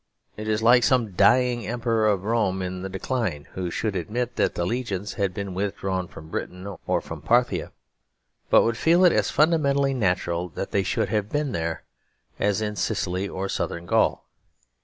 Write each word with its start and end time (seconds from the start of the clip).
It 0.35 0.47
is 0.47 0.63
like 0.63 0.83
some 0.83 1.11
dying 1.11 1.67
Emperor 1.67 2.07
of 2.07 2.23
Rome 2.23 2.63
in 2.63 2.81
the 2.81 2.89
decline; 2.89 3.45
who 3.51 3.69
should 3.69 3.95
admit 3.95 4.35
that 4.35 4.55
the 4.55 4.65
legions 4.65 5.13
had 5.13 5.31
been 5.31 5.53
withdrawn 5.53 6.07
from 6.07 6.29
Britain 6.29 6.65
or 6.87 7.01
from 7.01 7.21
Parthia, 7.21 7.71
but 8.49 8.63
would 8.63 8.77
feel 8.77 9.05
it 9.05 9.13
as 9.13 9.29
fundamentally 9.29 9.93
natural 9.93 10.49
that 10.49 10.71
they 10.71 10.81
should 10.81 11.09
have 11.09 11.29
been 11.29 11.51
there, 11.51 11.83
as 12.39 12.61
in 12.63 12.75
Sicily 12.75 13.29
or 13.29 13.47
Southern 13.47 13.85
Gaul. 13.85 14.25